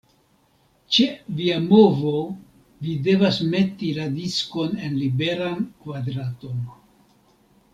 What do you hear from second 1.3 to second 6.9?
via movo vi devas meti la diskon en liberan kvadraton.